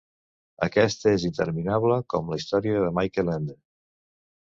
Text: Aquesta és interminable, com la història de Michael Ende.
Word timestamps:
Aquesta 0.67 1.11
és 1.17 1.25
interminable, 1.29 1.97
com 2.13 2.31
la 2.31 2.39
història 2.41 2.79
de 2.87 2.91
Michael 3.01 3.31
Ende. 3.35 3.59